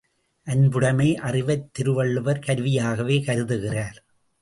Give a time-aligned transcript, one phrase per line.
[0.47, 3.97] அன்புடைமை அறிவைத் திருவள்ளுவர் கருவியாகவே கருதுகிறார்.